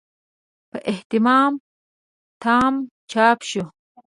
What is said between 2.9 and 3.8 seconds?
چاپ شو.